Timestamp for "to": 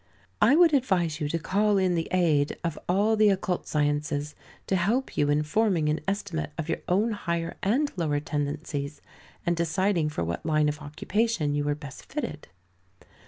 1.29-1.37, 4.65-4.75